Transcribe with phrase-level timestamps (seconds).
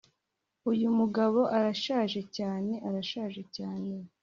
[0.71, 3.89] Uyu mugabo arashaje cyane arashaje cyane